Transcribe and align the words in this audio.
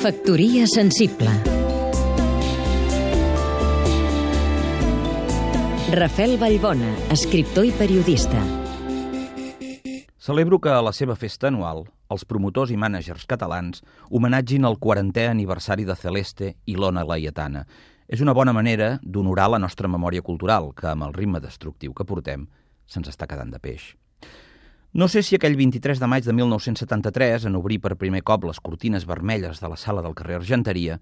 Factoria 0.00 0.64
sensible 0.66 1.28
Rafel 5.92 6.38
Vallbona, 6.40 6.94
escriptor 7.12 7.66
i 7.68 7.74
periodista 7.76 8.40
Celebro 10.16 10.56
que 10.56 10.72
a 10.72 10.80
la 10.80 10.94
seva 10.96 11.18
festa 11.20 11.50
anual 11.52 11.84
els 12.08 12.24
promotors 12.24 12.72
i 12.72 12.80
mànagers 12.80 13.28
catalans 13.28 13.84
homenatgin 14.08 14.64
el 14.64 14.80
40è 14.80 15.28
aniversari 15.28 15.84
de 15.84 15.98
Celeste 16.00 16.54
i 16.64 16.80
l'Ona 16.80 17.04
Laietana. 17.04 17.66
És 18.08 18.24
una 18.24 18.32
bona 18.32 18.56
manera 18.56 18.94
d'honorar 19.02 19.50
la 19.52 19.60
nostra 19.60 19.84
memòria 19.88 20.24
cultural, 20.24 20.72
que 20.72 20.88
amb 20.88 21.10
el 21.10 21.12
ritme 21.12 21.44
destructiu 21.44 21.92
que 21.92 22.08
portem 22.08 22.48
se'ns 22.88 23.12
està 23.12 23.28
quedant 23.28 23.52
de 23.52 23.60
peix. 23.60 23.92
No 24.92 25.06
sé 25.06 25.22
si 25.22 25.36
aquell 25.36 25.54
23 25.54 26.00
de 26.02 26.06
maig 26.10 26.24
de 26.26 26.32
1973, 26.34 27.44
en 27.46 27.54
obrir 27.54 27.76
per 27.78 27.94
primer 27.94 28.24
cop 28.26 28.42
les 28.48 28.58
cortines 28.58 29.04
vermelles 29.06 29.60
de 29.62 29.68
la 29.70 29.76
sala 29.78 30.02
del 30.02 30.16
carrer 30.18 30.40
Argenteria, 30.40 30.96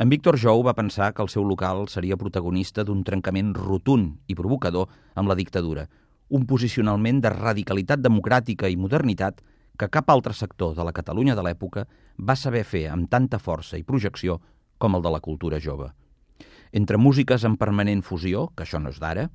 en 0.00 0.08
Víctor 0.08 0.38
Jou 0.40 0.62
va 0.64 0.72
pensar 0.72 1.10
que 1.12 1.20
el 1.20 1.28
seu 1.28 1.44
local 1.44 1.84
seria 1.92 2.16
protagonista 2.16 2.86
d'un 2.88 3.02
trencament 3.04 3.52
rotund 3.52 4.32
i 4.32 4.34
provocador 4.38 4.88
amb 5.14 5.28
la 5.28 5.36
dictadura, 5.36 5.84
un 6.32 6.46
posicionament 6.48 7.20
de 7.20 7.34
radicalitat 7.36 8.00
democràtica 8.00 8.72
i 8.72 8.80
modernitat 8.80 9.44
que 9.76 9.92
cap 9.92 10.08
altre 10.08 10.32
sector 10.32 10.72
de 10.72 10.88
la 10.88 10.96
Catalunya 10.96 11.36
de 11.36 11.44
l'època 11.44 11.84
va 12.16 12.40
saber 12.40 12.64
fer 12.64 12.86
amb 12.88 13.12
tanta 13.12 13.36
força 13.36 13.76
i 13.76 13.84
projecció 13.84 14.40
com 14.78 14.96
el 14.96 15.04
de 15.04 15.12
la 15.12 15.20
cultura 15.20 15.60
jove. 15.60 15.90
Entre 16.72 16.96
músiques 16.96 17.44
en 17.44 17.60
permanent 17.60 18.00
fusió, 18.00 18.48
que 18.56 18.64
això 18.64 18.80
no 18.80 18.88
és 18.88 18.96
d'ara, 19.04 19.28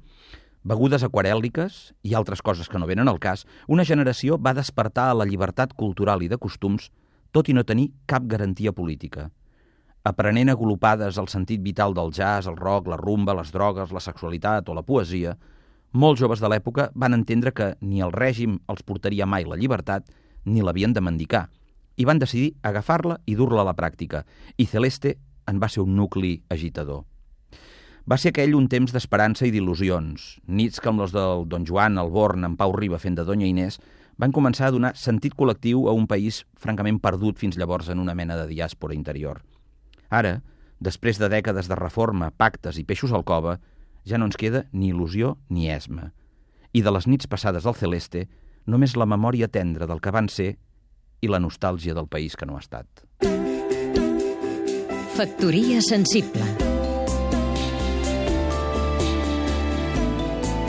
begudes 0.64 1.04
aquarèl·liques 1.04 1.94
i 2.04 2.16
altres 2.16 2.42
coses 2.42 2.70
que 2.70 2.80
no 2.80 2.88
venen 2.88 3.08
al 3.08 3.20
cas, 3.20 3.46
una 3.68 3.86
generació 3.86 4.38
va 4.38 4.54
despertar 4.54 5.10
a 5.10 5.18
la 5.18 5.26
llibertat 5.26 5.74
cultural 5.74 6.24
i 6.24 6.30
de 6.30 6.38
costums, 6.38 6.90
tot 7.32 7.50
i 7.50 7.54
no 7.54 7.64
tenir 7.64 7.92
cap 8.06 8.26
garantia 8.28 8.74
política. 8.74 9.30
Aprenent 10.04 10.50
agrupades 10.50 11.18
el 11.20 11.28
sentit 11.28 11.62
vital 11.62 11.94
del 11.94 12.12
jazz, 12.16 12.48
el 12.48 12.58
rock, 12.58 12.88
la 12.88 12.98
rumba, 12.98 13.36
les 13.36 13.52
drogues, 13.52 13.92
la 13.92 14.04
sexualitat 14.04 14.70
o 14.70 14.76
la 14.76 14.84
poesia, 14.84 15.36
molts 15.92 16.22
joves 16.22 16.40
de 16.40 16.50
l'època 16.50 16.90
van 16.96 17.14
entendre 17.14 17.52
que 17.52 17.74
ni 17.82 18.02
el 18.02 18.14
règim 18.14 18.60
els 18.70 18.84
portaria 18.84 19.26
mai 19.26 19.46
la 19.46 19.58
llibertat 19.58 20.10
ni 20.46 20.62
l'havien 20.62 20.94
de 20.94 21.02
mendicar, 21.02 21.48
i 21.98 22.06
van 22.06 22.20
decidir 22.20 22.54
agafar-la 22.64 23.20
i 23.28 23.36
dur-la 23.36 23.66
a 23.66 23.70
la 23.72 23.76
pràctica, 23.76 24.24
i 24.58 24.66
Celeste 24.66 25.18
en 25.48 25.60
va 25.60 25.68
ser 25.68 25.84
un 25.84 25.96
nucli 25.96 26.40
agitador. 26.50 27.04
Va 28.10 28.18
ser 28.18 28.32
aquell 28.34 28.56
un 28.58 28.66
temps 28.66 28.90
d'esperança 28.90 29.46
i 29.46 29.52
d'il·lusions. 29.54 30.24
Nits 30.50 30.82
com 30.82 30.98
les 30.98 31.12
del 31.14 31.44
Don 31.46 31.66
Joan, 31.68 32.00
el 32.02 32.10
Born, 32.10 32.42
en 32.48 32.56
Pau 32.58 32.72
Riba 32.74 32.98
fent 32.98 33.20
de 33.20 33.26
Doña 33.28 33.46
Inés, 33.46 33.78
van 34.18 34.34
començar 34.34 34.66
a 34.68 34.74
donar 34.74 34.96
sentit 34.98 35.36
col·lectiu 35.38 35.86
a 35.86 35.94
un 35.94 36.08
país 36.10 36.40
francament 36.58 36.98
perdut 37.04 37.38
fins 37.38 37.60
llavors 37.60 37.92
en 37.94 38.02
una 38.02 38.16
mena 38.18 38.34
de 38.40 38.48
diàspora 38.50 38.96
interior. 38.98 39.44
Ara, 40.10 40.40
després 40.82 41.22
de 41.22 41.30
dècades 41.30 41.70
de 41.70 41.78
reforma, 41.78 42.32
pactes 42.34 42.80
i 42.82 42.86
peixos 42.88 43.14
al 43.14 43.28
cova, 43.30 43.60
ja 44.10 44.18
no 44.18 44.26
ens 44.26 44.40
queda 44.42 44.64
ni 44.74 44.90
il·lusió 44.90 45.36
ni 45.54 45.70
esma. 45.70 46.10
I 46.74 46.82
de 46.82 46.94
les 46.96 47.06
nits 47.06 47.30
passades 47.30 47.68
al 47.70 47.78
Celeste, 47.78 48.26
només 48.66 48.98
la 48.98 49.06
memòria 49.06 49.52
tendra 49.54 49.86
del 49.86 50.02
que 50.02 50.16
van 50.16 50.32
ser 50.34 50.56
i 51.22 51.30
la 51.30 51.42
nostàlgia 51.44 51.94
del 51.94 52.10
país 52.10 52.34
que 52.34 52.50
no 52.50 52.58
ha 52.58 52.66
estat. 52.66 53.06
Factoria 55.20 55.84
sensible 55.86 56.59